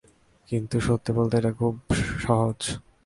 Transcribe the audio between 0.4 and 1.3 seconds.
কিন্তু সত্যি